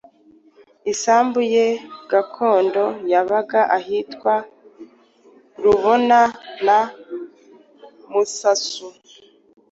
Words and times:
Isambu 0.91 1.39
ye 1.53 1.65
gakondo 2.11 2.85
yabaga 3.11 3.61
ahitwa 3.77 4.33
Rubona 5.63 6.19
na 6.65 6.79
Musasu, 8.11 8.87